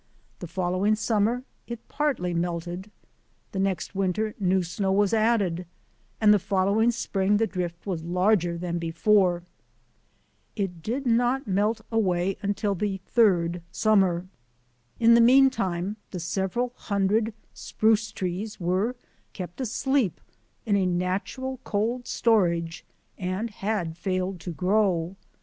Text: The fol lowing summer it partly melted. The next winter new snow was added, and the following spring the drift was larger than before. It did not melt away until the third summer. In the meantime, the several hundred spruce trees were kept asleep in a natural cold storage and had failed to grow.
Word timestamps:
The 0.39 0.47
fol 0.47 0.71
lowing 0.71 0.95
summer 0.95 1.43
it 1.67 1.87
partly 1.87 2.33
melted. 2.33 2.89
The 3.51 3.59
next 3.59 3.93
winter 3.93 4.33
new 4.39 4.63
snow 4.63 4.91
was 4.91 5.13
added, 5.13 5.67
and 6.19 6.33
the 6.33 6.39
following 6.39 6.89
spring 6.89 7.37
the 7.37 7.45
drift 7.45 7.85
was 7.85 8.01
larger 8.03 8.57
than 8.57 8.79
before. 8.79 9.43
It 10.55 10.81
did 10.81 11.05
not 11.05 11.45
melt 11.45 11.81
away 11.91 12.35
until 12.41 12.73
the 12.73 12.97
third 13.05 13.61
summer. 13.71 14.25
In 14.99 15.13
the 15.13 15.21
meantime, 15.21 15.97
the 16.09 16.19
several 16.19 16.73
hundred 16.77 17.31
spruce 17.53 18.11
trees 18.11 18.59
were 18.59 18.95
kept 19.33 19.61
asleep 19.61 20.19
in 20.65 20.75
a 20.75 20.87
natural 20.87 21.59
cold 21.63 22.07
storage 22.07 22.83
and 23.19 23.51
had 23.51 23.95
failed 23.95 24.39
to 24.39 24.51
grow. 24.51 25.15